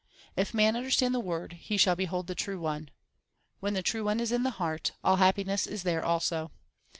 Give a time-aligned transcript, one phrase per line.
[0.35, 2.89] If man understand the Word, he shall behold the True One.
[3.59, 6.49] When the True One is in the heart, all happiness is there also.